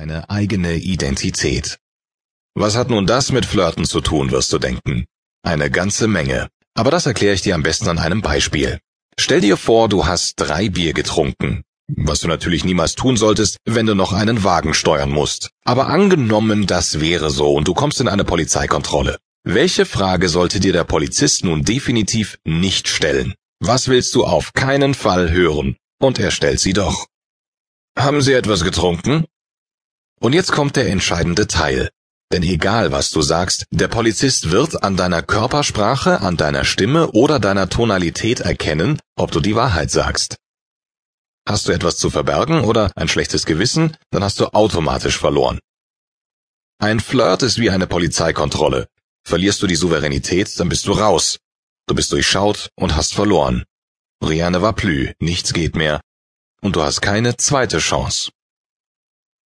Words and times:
deine 0.00 0.30
eigene 0.30 0.76
Identität. 0.76 1.78
Was 2.54 2.74
hat 2.74 2.88
nun 2.88 3.06
das 3.06 3.32
mit 3.32 3.44
Flirten 3.44 3.84
zu 3.84 4.00
tun, 4.00 4.30
wirst 4.30 4.50
du 4.50 4.58
denken? 4.58 5.04
Eine 5.42 5.70
ganze 5.70 6.08
Menge. 6.08 6.48
Aber 6.74 6.90
das 6.90 7.04
erkläre 7.04 7.34
ich 7.34 7.42
dir 7.42 7.54
am 7.54 7.62
besten 7.62 7.86
an 7.86 7.98
einem 7.98 8.22
Beispiel. 8.22 8.80
Stell 9.18 9.42
dir 9.42 9.58
vor, 9.58 9.90
du 9.90 10.06
hast 10.06 10.36
drei 10.36 10.70
Bier 10.70 10.94
getrunken. 10.94 11.64
Was 11.86 12.20
du 12.20 12.28
natürlich 12.28 12.64
niemals 12.64 12.94
tun 12.94 13.18
solltest, 13.18 13.58
wenn 13.66 13.84
du 13.84 13.94
noch 13.94 14.14
einen 14.14 14.42
Wagen 14.42 14.72
steuern 14.72 15.10
musst. 15.10 15.50
Aber 15.66 15.88
angenommen, 15.88 16.66
das 16.66 17.00
wäre 17.00 17.28
so 17.28 17.52
und 17.52 17.68
du 17.68 17.74
kommst 17.74 18.00
in 18.00 18.08
eine 18.08 18.24
Polizeikontrolle. 18.24 19.18
Welche 19.44 19.84
Frage 19.84 20.30
sollte 20.30 20.60
dir 20.60 20.72
der 20.72 20.84
Polizist 20.84 21.44
nun 21.44 21.62
definitiv 21.62 22.38
nicht 22.46 22.88
stellen? 22.88 23.34
Was 23.58 23.88
willst 23.88 24.14
du 24.14 24.24
auf 24.24 24.54
keinen 24.54 24.94
Fall 24.94 25.30
hören? 25.30 25.76
Und 26.00 26.18
er 26.18 26.30
stellt 26.30 26.60
sie 26.60 26.72
doch. 26.72 27.06
Haben 27.98 28.22
Sie 28.22 28.32
etwas 28.32 28.64
getrunken? 28.64 29.26
Und 30.20 30.34
jetzt 30.34 30.52
kommt 30.52 30.76
der 30.76 30.88
entscheidende 30.88 31.46
Teil. 31.46 31.90
Denn 32.32 32.42
egal 32.42 32.92
was 32.92 33.10
du 33.10 33.22
sagst, 33.22 33.64
der 33.70 33.88
Polizist 33.88 34.50
wird 34.50 34.84
an 34.84 34.96
deiner 34.96 35.22
Körpersprache, 35.22 36.20
an 36.20 36.36
deiner 36.36 36.64
Stimme 36.64 37.10
oder 37.10 37.40
deiner 37.40 37.68
Tonalität 37.68 38.40
erkennen, 38.40 39.00
ob 39.16 39.32
du 39.32 39.40
die 39.40 39.56
Wahrheit 39.56 39.90
sagst. 39.90 40.36
Hast 41.48 41.66
du 41.66 41.72
etwas 41.72 41.96
zu 41.96 42.10
verbergen 42.10 42.60
oder 42.60 42.92
ein 42.94 43.08
schlechtes 43.08 43.46
Gewissen, 43.46 43.96
dann 44.10 44.22
hast 44.22 44.38
du 44.38 44.46
automatisch 44.52 45.18
verloren. 45.18 45.58
Ein 46.78 47.00
Flirt 47.00 47.42
ist 47.42 47.58
wie 47.58 47.70
eine 47.70 47.86
Polizeikontrolle. 47.86 48.86
Verlierst 49.26 49.60
du 49.62 49.66
die 49.66 49.76
Souveränität, 49.76 50.58
dann 50.60 50.68
bist 50.68 50.86
du 50.86 50.92
raus. 50.92 51.38
Du 51.86 51.94
bist 51.94 52.12
durchschaut 52.12 52.68
und 52.76 52.94
hast 52.94 53.14
verloren. 53.14 53.64
Rien 54.22 54.52
ne 54.52 54.62
va 54.62 54.72
plus, 54.72 55.08
nichts 55.18 55.52
geht 55.52 55.74
mehr. 55.74 56.00
Und 56.62 56.76
du 56.76 56.82
hast 56.82 57.00
keine 57.00 57.36
zweite 57.36 57.78
Chance. 57.78 58.30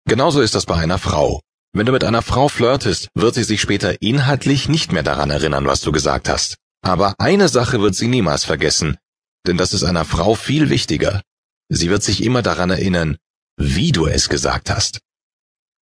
Genauso 0.06 0.40
ist 0.40 0.54
das 0.54 0.66
bei 0.66 0.76
einer 0.76 0.98
Frau. 0.98 1.40
Wenn 1.72 1.86
du 1.86 1.92
mit 1.92 2.04
einer 2.04 2.22
Frau 2.22 2.48
flirtest, 2.48 3.08
wird 3.14 3.34
sie 3.34 3.42
sich 3.42 3.60
später 3.60 4.00
inhaltlich 4.00 4.68
nicht 4.68 4.92
mehr 4.92 5.02
daran 5.02 5.30
erinnern, 5.30 5.66
was 5.66 5.80
du 5.80 5.92
gesagt 5.92 6.28
hast. 6.28 6.56
Aber 6.82 7.14
eine 7.18 7.48
Sache 7.48 7.80
wird 7.80 7.94
sie 7.94 8.08
niemals 8.08 8.44
vergessen, 8.44 8.98
denn 9.46 9.56
das 9.56 9.72
ist 9.72 9.82
einer 9.82 10.04
Frau 10.04 10.34
viel 10.34 10.68
wichtiger. 10.68 11.22
Sie 11.70 11.90
wird 11.90 12.02
sich 12.02 12.22
immer 12.22 12.42
daran 12.42 12.70
erinnern, 12.70 13.16
wie 13.56 13.92
du 13.92 14.06
es 14.06 14.28
gesagt 14.28 14.70
hast. 14.70 15.00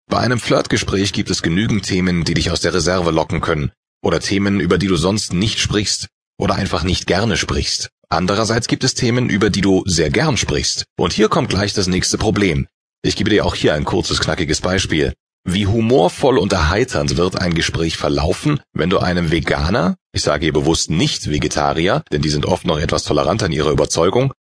Bei 0.09 0.19
einem 0.19 0.41
Flirtgespräch 0.41 1.13
gibt 1.13 1.31
es 1.31 1.43
genügend 1.43 1.85
Themen, 1.85 2.25
die 2.25 2.35
dich 2.35 2.51
aus 2.51 2.61
der 2.61 2.73
Reserve 2.73 3.11
locken 3.11 3.41
können, 3.41 3.73
oder 4.03 4.21
Themen, 4.21 4.61
über 4.61 4.79
die 4.79 4.87
du 4.87 4.97
sonst 4.97 5.33
nicht 5.33 5.59
sprichst 5.59 6.09
oder 6.39 6.55
einfach 6.55 6.85
nicht 6.85 7.07
gerne 7.07 7.37
sprichst. 7.37 7.91
Andererseits 8.09 8.69
gibt 8.69 8.85
es 8.85 8.95
Themen, 8.95 9.29
über 9.29 9.51
die 9.51 9.61
du 9.61 9.83
sehr 9.87 10.11
gern 10.11 10.37
sprichst. 10.37 10.85
Und 10.97 11.13
hier 11.13 11.29
kommt 11.29 11.51
gleich 11.51 11.73
das 11.75 11.89
nächste 11.89 12.19
Problem. 12.19 12.69
Ich 13.03 13.17
gebe 13.17 13.31
dir 13.31 13.45
auch 13.47 13.55
hier 13.55 13.75
ein 13.75 13.85
kurzes, 13.85 14.21
knackiges 14.21 14.61
Beispiel. 14.61 15.13
Wie 15.49 15.67
humorvoll 15.67 16.39
und 16.39 16.53
erheiternd 16.53 17.17
wird 17.17 17.41
ein 17.41 17.55
Gespräch 17.55 17.97
verlaufen, 17.97 18.61
wenn 18.73 18.91
du 18.91 18.99
einem 18.99 19.31
Veganer, 19.31 19.97
ich 20.13 20.23
sage 20.23 20.47
hier 20.47 20.53
bewusst 20.53 20.91
nicht 20.91 21.31
Vegetarier, 21.31 22.03
denn 22.11 22.21
die 22.21 22.31
sind 22.31 22.47
oft 22.47 22.67
noch 22.67 22.81
etwas 22.81 23.05
toleranter 23.05 23.47
in 23.47 23.53
ihrer 23.53 23.71
Überzeugung, 23.71 24.33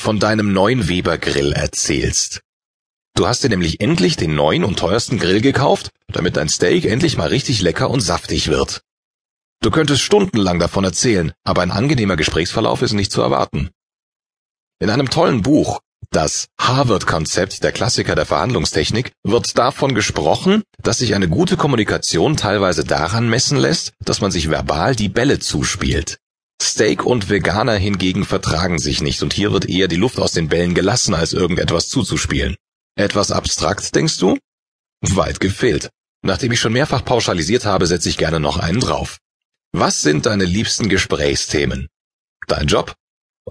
von 0.00 0.20
deinem 0.20 0.52
neuen 0.52 0.88
Weber 0.88 1.18
Grill 1.18 1.52
erzählst. 1.52 2.42
Du 3.14 3.26
hast 3.26 3.42
dir 3.42 3.48
nämlich 3.48 3.80
endlich 3.80 4.16
den 4.16 4.34
neuen 4.34 4.64
und 4.64 4.78
teuersten 4.78 5.18
Grill 5.18 5.40
gekauft, 5.40 5.90
damit 6.08 6.36
dein 6.36 6.48
Steak 6.48 6.84
endlich 6.84 7.16
mal 7.16 7.28
richtig 7.28 7.60
lecker 7.60 7.90
und 7.90 8.00
saftig 8.00 8.48
wird. 8.48 8.82
Du 9.62 9.70
könntest 9.70 10.02
stundenlang 10.02 10.58
davon 10.58 10.84
erzählen, 10.84 11.32
aber 11.44 11.62
ein 11.62 11.70
angenehmer 11.70 12.16
Gesprächsverlauf 12.16 12.82
ist 12.82 12.92
nicht 12.92 13.12
zu 13.12 13.20
erwarten. 13.20 13.70
In 14.80 14.90
einem 14.90 15.10
tollen 15.10 15.42
Buch, 15.42 15.80
das 16.10 16.48
Harvard-Konzept, 16.58 17.62
der 17.62 17.72
Klassiker 17.72 18.14
der 18.14 18.26
Verhandlungstechnik, 18.26 19.12
wird 19.24 19.56
davon 19.56 19.94
gesprochen, 19.94 20.62
dass 20.82 20.98
sich 20.98 21.14
eine 21.14 21.28
gute 21.28 21.56
Kommunikation 21.56 22.36
teilweise 22.36 22.84
daran 22.84 23.28
messen 23.28 23.58
lässt, 23.58 23.92
dass 24.04 24.20
man 24.20 24.30
sich 24.30 24.50
verbal 24.50 24.94
die 24.94 25.08
Bälle 25.08 25.38
zuspielt. 25.38 26.18
Steak 26.62 27.04
und 27.04 27.28
Veganer 27.28 27.74
hingegen 27.74 28.24
vertragen 28.24 28.78
sich 28.78 29.00
nicht 29.02 29.22
und 29.22 29.32
hier 29.32 29.52
wird 29.52 29.68
eher 29.68 29.88
die 29.88 29.96
Luft 29.96 30.20
aus 30.20 30.32
den 30.32 30.48
Bällen 30.48 30.74
gelassen, 30.74 31.14
als 31.14 31.32
irgendetwas 31.32 31.88
zuzuspielen. 31.88 32.56
Etwas 32.94 33.32
abstrakt, 33.32 33.94
denkst 33.94 34.18
du? 34.18 34.38
Weit 35.00 35.40
gefehlt. 35.40 35.90
Nachdem 36.22 36.52
ich 36.52 36.60
schon 36.60 36.72
mehrfach 36.72 37.04
pauschalisiert 37.04 37.64
habe, 37.64 37.86
setze 37.86 38.08
ich 38.08 38.16
gerne 38.16 38.38
noch 38.38 38.58
einen 38.58 38.80
drauf. 38.80 39.18
Was 39.72 40.02
sind 40.02 40.26
deine 40.26 40.44
liebsten 40.44 40.88
Gesprächsthemen? 40.88 41.88
Dein 42.46 42.68
Job? 42.68 42.94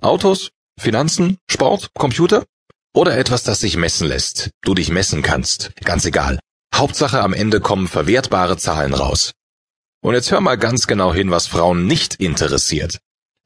Autos? 0.01 0.51
Finanzen? 0.79 1.37
Sport? 1.49 1.89
Computer? 1.93 2.45
Oder 2.93 3.17
etwas, 3.17 3.43
das 3.43 3.59
sich 3.59 3.77
messen 3.77 4.07
lässt, 4.07 4.49
du 4.63 4.73
dich 4.73 4.89
messen 4.89 5.21
kannst, 5.21 5.71
ganz 5.83 6.05
egal. 6.05 6.39
Hauptsache 6.73 7.21
am 7.21 7.33
Ende 7.33 7.61
kommen 7.61 7.87
verwertbare 7.87 8.57
Zahlen 8.57 8.93
raus. 8.93 9.33
Und 10.03 10.13
jetzt 10.15 10.31
hör 10.31 10.41
mal 10.41 10.57
ganz 10.57 10.87
genau 10.87 11.13
hin, 11.13 11.31
was 11.31 11.47
Frauen 11.47 11.85
nicht 11.85 12.15
interessiert. 12.15 12.99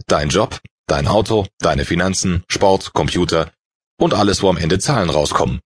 Dein 0.07 0.29
Job, 0.29 0.59
dein 0.87 1.07
Auto, 1.07 1.47
deine 1.59 1.85
Finanzen, 1.85 2.43
Sport, 2.47 2.93
Computer 2.93 3.51
und 3.99 4.13
alles, 4.13 4.41
wo 4.41 4.49
am 4.49 4.57
Ende 4.57 4.79
Zahlen 4.79 5.09
rauskommen. 5.09 5.59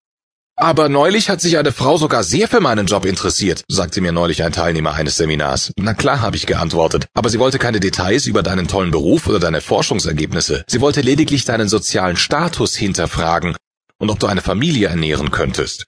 Aber 0.59 0.89
neulich 0.89 1.29
hat 1.29 1.39
sich 1.39 1.57
eine 1.57 1.71
Frau 1.71 1.95
sogar 1.95 2.21
sehr 2.25 2.49
für 2.49 2.59
meinen 2.59 2.85
Job 2.85 3.05
interessiert, 3.05 3.63
sagte 3.69 4.01
mir 4.01 4.11
neulich 4.11 4.43
ein 4.43 4.51
Teilnehmer 4.51 4.93
eines 4.93 5.15
Seminars. 5.15 5.71
Na 5.77 5.93
klar, 5.93 6.19
habe 6.19 6.35
ich 6.35 6.47
geantwortet, 6.47 7.07
aber 7.13 7.29
sie 7.29 7.39
wollte 7.39 7.59
keine 7.59 7.79
Details 7.79 8.25
über 8.25 8.43
deinen 8.43 8.67
tollen 8.67 8.91
Beruf 8.91 9.27
oder 9.27 9.39
deine 9.39 9.61
Forschungsergebnisse. 9.61 10.65
Sie 10.67 10.81
wollte 10.81 10.99
lediglich 10.99 11.45
deinen 11.45 11.69
sozialen 11.69 12.17
Status 12.17 12.75
hinterfragen 12.75 13.55
und 13.99 14.09
ob 14.09 14.19
du 14.19 14.27
eine 14.27 14.41
Familie 14.41 14.89
ernähren 14.89 15.31
könntest. 15.31 15.85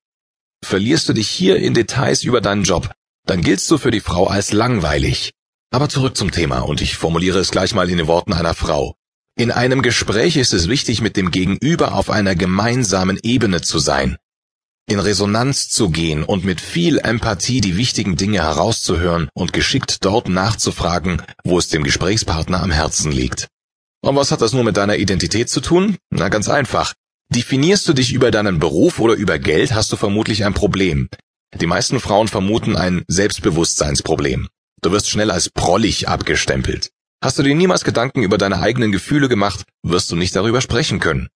Verlierst 0.63 1.09
du 1.09 1.13
dich 1.13 1.27
hier 1.27 1.57
in 1.57 1.73
Details 1.73 2.23
über 2.23 2.39
deinen 2.39 2.63
Job, 2.63 2.93
dann 3.27 3.41
giltst 3.41 3.69
du 3.69 3.77
für 3.77 3.91
die 3.91 3.99
Frau 3.99 4.27
als 4.27 4.53
langweilig. 4.53 5.31
Aber 5.73 5.89
zurück 5.89 6.15
zum 6.15 6.31
Thema 6.31 6.59
und 6.59 6.79
ich 6.79 6.95
formuliere 6.95 7.39
es 7.39 7.51
gleich 7.51 7.75
mal 7.75 7.89
in 7.89 7.97
den 7.97 8.07
Worten 8.07 8.31
einer 8.31 8.53
Frau. 8.53 8.95
In 9.35 9.51
einem 9.51 9.81
Gespräch 9.81 10.37
ist 10.37 10.53
es 10.53 10.69
wichtig, 10.69 11.01
mit 11.01 11.17
dem 11.17 11.29
Gegenüber 11.29 11.93
auf 11.93 12.09
einer 12.09 12.35
gemeinsamen 12.35 13.19
Ebene 13.21 13.59
zu 13.59 13.77
sein, 13.79 14.15
in 14.91 14.99
Resonanz 14.99 15.69
zu 15.69 15.89
gehen 15.89 16.23
und 16.23 16.43
mit 16.43 16.61
viel 16.61 16.99
Empathie 16.99 17.61
die 17.61 17.77
wichtigen 17.77 18.15
Dinge 18.15 18.43
herauszuhören 18.43 19.29
und 19.33 19.53
geschickt 19.53 20.03
dort 20.05 20.29
nachzufragen, 20.29 21.21
wo 21.43 21.57
es 21.57 21.69
dem 21.69 21.83
Gesprächspartner 21.83 22.61
am 22.61 22.71
Herzen 22.71 23.11
liegt. 23.11 23.47
Und 24.01 24.15
was 24.15 24.31
hat 24.31 24.41
das 24.41 24.53
nur 24.53 24.63
mit 24.63 24.77
deiner 24.77 24.97
Identität 24.97 25.49
zu 25.49 25.61
tun? 25.61 25.97
Na 26.09 26.29
ganz 26.29 26.49
einfach. 26.49 26.93
Definierst 27.33 27.87
du 27.87 27.93
dich 27.93 28.11
über 28.11 28.29
deinen 28.31 28.59
Beruf 28.59 28.99
oder 28.99 29.13
über 29.13 29.39
Geld, 29.39 29.73
hast 29.73 29.91
du 29.91 29.95
vermutlich 29.95 30.43
ein 30.43 30.53
Problem. 30.53 31.07
Die 31.59 31.67
meisten 31.67 31.99
Frauen 31.99 32.27
vermuten 32.27 32.75
ein 32.75 33.03
Selbstbewusstseinsproblem. 33.07 34.49
Du 34.81 34.91
wirst 34.91 35.09
schnell 35.09 35.31
als 35.31 35.49
prollig 35.49 36.09
abgestempelt. 36.09 36.89
Hast 37.23 37.37
du 37.37 37.43
dir 37.43 37.55
niemals 37.55 37.83
Gedanken 37.83 38.23
über 38.23 38.37
deine 38.37 38.59
eigenen 38.59 38.91
Gefühle 38.91 39.29
gemacht, 39.29 39.63
wirst 39.83 40.11
du 40.11 40.15
nicht 40.15 40.35
darüber 40.35 40.59
sprechen 40.59 40.99
können. 40.99 41.29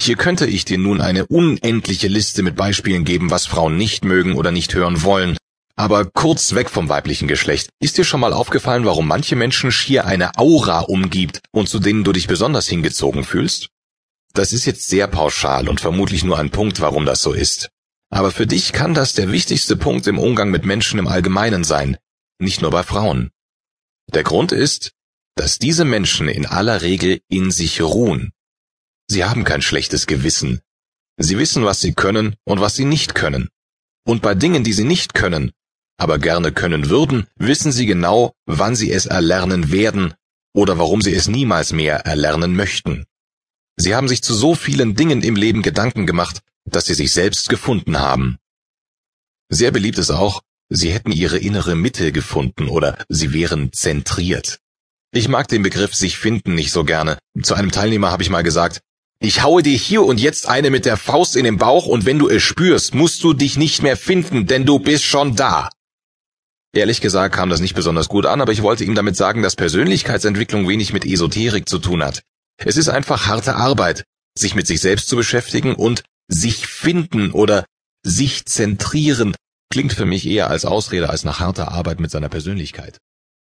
Hier 0.00 0.16
könnte 0.16 0.46
ich 0.46 0.64
dir 0.64 0.78
nun 0.78 1.00
eine 1.00 1.26
unendliche 1.26 2.08
Liste 2.08 2.42
mit 2.42 2.56
Beispielen 2.56 3.04
geben, 3.04 3.30
was 3.30 3.46
Frauen 3.46 3.76
nicht 3.76 4.04
mögen 4.04 4.34
oder 4.34 4.50
nicht 4.50 4.74
hören 4.74 5.02
wollen. 5.02 5.36
Aber 5.76 6.04
kurz 6.04 6.54
weg 6.54 6.70
vom 6.70 6.88
weiblichen 6.88 7.28
Geschlecht. 7.28 7.70
Ist 7.80 7.98
dir 7.98 8.04
schon 8.04 8.20
mal 8.20 8.32
aufgefallen, 8.32 8.84
warum 8.84 9.06
manche 9.06 9.36
Menschen 9.36 9.72
schier 9.72 10.04
eine 10.04 10.36
Aura 10.36 10.80
umgibt 10.80 11.40
und 11.50 11.68
zu 11.68 11.78
denen 11.78 12.04
du 12.04 12.12
dich 12.12 12.26
besonders 12.26 12.68
hingezogen 12.68 13.24
fühlst? 13.24 13.68
Das 14.34 14.52
ist 14.52 14.64
jetzt 14.64 14.88
sehr 14.88 15.06
pauschal 15.06 15.68
und 15.68 15.80
vermutlich 15.80 16.24
nur 16.24 16.38
ein 16.38 16.50
Punkt, 16.50 16.80
warum 16.80 17.04
das 17.06 17.22
so 17.22 17.32
ist. 17.32 17.68
Aber 18.10 18.30
für 18.30 18.46
dich 18.46 18.72
kann 18.72 18.94
das 18.94 19.14
der 19.14 19.32
wichtigste 19.32 19.76
Punkt 19.76 20.06
im 20.06 20.18
Umgang 20.18 20.50
mit 20.50 20.64
Menschen 20.64 20.98
im 20.98 21.08
Allgemeinen 21.08 21.64
sein, 21.64 21.96
nicht 22.38 22.60
nur 22.60 22.70
bei 22.70 22.82
Frauen. 22.82 23.30
Der 24.12 24.22
Grund 24.22 24.52
ist, 24.52 24.92
dass 25.34 25.58
diese 25.58 25.84
Menschen 25.84 26.28
in 26.28 26.44
aller 26.44 26.82
Regel 26.82 27.20
in 27.28 27.50
sich 27.50 27.80
ruhen. 27.80 28.32
Sie 29.12 29.26
haben 29.26 29.44
kein 29.44 29.60
schlechtes 29.60 30.06
Gewissen. 30.06 30.62
Sie 31.18 31.36
wissen, 31.36 31.66
was 31.66 31.82
sie 31.82 31.92
können 31.92 32.34
und 32.44 32.62
was 32.62 32.76
sie 32.76 32.86
nicht 32.86 33.14
können. 33.14 33.50
Und 34.06 34.22
bei 34.22 34.34
Dingen, 34.34 34.64
die 34.64 34.72
sie 34.72 34.84
nicht 34.84 35.12
können, 35.12 35.52
aber 35.98 36.18
gerne 36.18 36.50
können 36.50 36.88
würden, 36.88 37.26
wissen 37.36 37.72
sie 37.72 37.84
genau, 37.84 38.32
wann 38.46 38.74
sie 38.74 38.90
es 38.90 39.04
erlernen 39.04 39.70
werden 39.70 40.14
oder 40.54 40.78
warum 40.78 41.02
sie 41.02 41.12
es 41.12 41.28
niemals 41.28 41.74
mehr 41.74 42.06
erlernen 42.06 42.56
möchten. 42.56 43.04
Sie 43.76 43.94
haben 43.94 44.08
sich 44.08 44.22
zu 44.22 44.32
so 44.32 44.54
vielen 44.54 44.94
Dingen 44.94 45.22
im 45.22 45.36
Leben 45.36 45.60
Gedanken 45.60 46.06
gemacht, 46.06 46.40
dass 46.64 46.86
sie 46.86 46.94
sich 46.94 47.12
selbst 47.12 47.50
gefunden 47.50 47.98
haben. 47.98 48.38
Sehr 49.50 49.72
beliebt 49.72 49.98
ist 49.98 50.10
auch, 50.10 50.40
sie 50.70 50.90
hätten 50.90 51.12
ihre 51.12 51.36
innere 51.36 51.74
Mitte 51.74 52.12
gefunden 52.12 52.66
oder 52.66 52.96
sie 53.10 53.34
wären 53.34 53.74
zentriert. 53.74 54.60
Ich 55.14 55.28
mag 55.28 55.48
den 55.48 55.62
Begriff 55.62 55.94
sich 55.94 56.16
finden 56.16 56.54
nicht 56.54 56.72
so 56.72 56.84
gerne. 56.84 57.18
Zu 57.42 57.52
einem 57.52 57.70
Teilnehmer 57.70 58.10
habe 58.10 58.22
ich 58.22 58.30
mal 58.30 58.42
gesagt, 58.42 58.80
ich 59.22 59.42
haue 59.42 59.62
dir 59.62 59.76
hier 59.76 60.02
und 60.02 60.20
jetzt 60.20 60.48
eine 60.48 60.70
mit 60.70 60.84
der 60.84 60.96
Faust 60.96 61.36
in 61.36 61.44
den 61.44 61.56
Bauch 61.56 61.86
und 61.86 62.06
wenn 62.06 62.18
du 62.18 62.28
es 62.28 62.42
spürst, 62.42 62.94
musst 62.94 63.22
du 63.22 63.32
dich 63.32 63.56
nicht 63.56 63.82
mehr 63.82 63.96
finden, 63.96 64.46
denn 64.46 64.66
du 64.66 64.80
bist 64.80 65.04
schon 65.04 65.36
da. 65.36 65.70
Ehrlich 66.74 67.00
gesagt 67.00 67.34
kam 67.34 67.48
das 67.48 67.60
nicht 67.60 67.74
besonders 67.74 68.08
gut 68.08 68.26
an, 68.26 68.40
aber 68.40 68.52
ich 68.52 68.62
wollte 68.62 68.84
ihm 68.84 68.94
damit 68.94 69.16
sagen, 69.16 69.42
dass 69.42 69.54
Persönlichkeitsentwicklung 69.54 70.68
wenig 70.68 70.92
mit 70.92 71.04
Esoterik 71.04 71.68
zu 71.68 71.78
tun 71.78 72.02
hat. 72.02 72.22
Es 72.56 72.76
ist 72.76 72.88
einfach 72.88 73.26
harte 73.26 73.54
Arbeit, 73.54 74.04
sich 74.36 74.54
mit 74.54 74.66
sich 74.66 74.80
selbst 74.80 75.08
zu 75.08 75.16
beschäftigen 75.16 75.74
und 75.74 76.02
sich 76.28 76.66
finden 76.66 77.30
oder 77.30 77.64
sich 78.04 78.46
zentrieren 78.46 79.34
klingt 79.70 79.92
für 79.92 80.04
mich 80.04 80.26
eher 80.26 80.50
als 80.50 80.64
Ausrede 80.64 81.08
als 81.10 81.24
nach 81.24 81.40
harter 81.40 81.70
Arbeit 81.70 82.00
mit 82.00 82.10
seiner 82.10 82.28
Persönlichkeit. 82.28 82.98